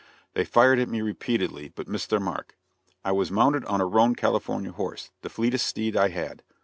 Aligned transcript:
They 0.33 0.45
fired 0.45 0.79
at 0.79 0.89
me 0.89 0.99
repeatedly, 1.01 1.69
but 1.75 1.87
missed 1.87 2.09
their 2.09 2.19
mark. 2.19 2.57
I 3.05 3.11
was 3.11 3.29
mounted 3.29 3.65
on 3.65 3.81
a 3.81 3.85
roan 3.85 4.15
California 4.15 4.71
horse 4.71 5.11
the 5.21 5.29
fleetest 5.29 5.67
steed 5.67 5.95
I 5.95 6.09
had. 6.09 6.41